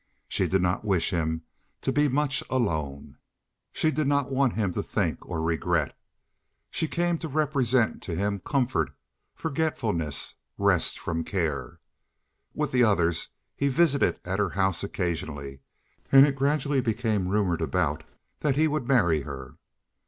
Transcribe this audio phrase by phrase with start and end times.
[0.27, 1.43] She did not wish him
[1.81, 3.19] to be much alone.
[3.71, 5.95] She did not want him to think or regret.
[6.71, 8.95] She came to represent to him comfort,
[9.35, 11.79] forgetfulness, rest from care.
[12.55, 15.59] With the others he visited at her house occasionally,
[16.11, 18.03] and it gradually became rumored about
[18.39, 19.53] that he would marry her.